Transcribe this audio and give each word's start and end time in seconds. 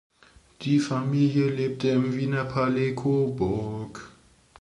Die 0.63 0.79
Familie 0.79 1.47
lebte 1.51 1.89
im 1.89 2.15
Wiener 2.15 2.45
Palais 2.45 2.95
Coburg. 2.95 4.01